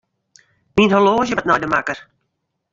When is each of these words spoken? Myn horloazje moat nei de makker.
Myn 0.79 0.95
horloazje 0.95 1.35
moat 1.37 1.47
nei 1.47 1.61
de 1.65 1.69
makker. 1.77 1.99